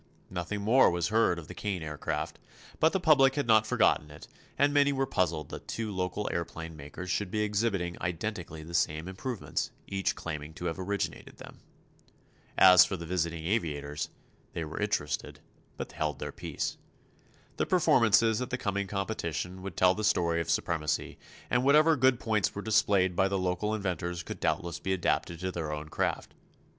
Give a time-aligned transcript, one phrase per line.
[0.31, 2.39] Nothing more was heard of the Kane Aircraft,
[2.79, 4.27] but the public had not forgotten it
[4.57, 9.07] and many were puzzled that two local aëroplane makers should be exhibiting identically the same
[9.07, 11.59] improvements, each claiming to have originated them.
[12.57, 14.09] As for the visiting aviators,
[14.53, 15.39] they were interested,
[15.77, 16.77] but held their peace.
[17.57, 22.19] The performances at the coming competition would tell the story of supremacy, and whatever good
[22.19, 26.33] points were displayed by the local inventors could doubtless be adapted to their own craft.